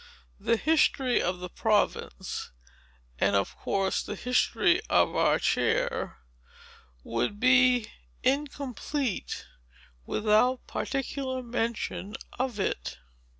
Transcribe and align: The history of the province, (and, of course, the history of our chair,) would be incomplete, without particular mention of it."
The 0.39 0.57
history 0.57 1.21
of 1.21 1.37
the 1.41 1.47
province, 1.49 2.49
(and, 3.19 3.35
of 3.35 3.55
course, 3.55 4.01
the 4.01 4.15
history 4.15 4.81
of 4.89 5.15
our 5.15 5.37
chair,) 5.37 6.17
would 7.03 7.39
be 7.39 7.85
incomplete, 8.23 9.45
without 10.07 10.65
particular 10.65 11.43
mention 11.43 12.15
of 12.39 12.59
it." 12.59 12.97